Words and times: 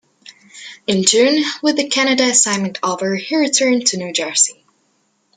In 0.87 1.03
June, 1.03 1.43
with 1.61 1.75
the 1.77 1.87
Canada 1.87 2.23
assignment 2.23 2.79
over 2.81 3.15
he 3.17 3.35
returned 3.35 3.85
to 3.85 3.97
New 3.97 4.11
Jersey. 4.11 4.65